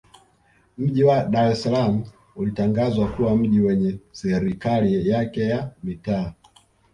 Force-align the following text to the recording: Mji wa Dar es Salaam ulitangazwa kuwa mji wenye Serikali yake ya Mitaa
Mji 0.77 1.03
wa 1.03 1.25
Dar 1.25 1.51
es 1.51 1.61
Salaam 1.63 2.03
ulitangazwa 2.35 3.07
kuwa 3.07 3.35
mji 3.37 3.59
wenye 3.61 3.99
Serikali 4.11 5.09
yake 5.09 5.41
ya 5.41 5.71
Mitaa 5.83 6.33